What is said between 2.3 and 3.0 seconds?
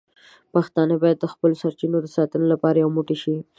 لپاره یو